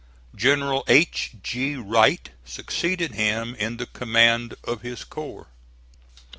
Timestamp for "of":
4.63-4.81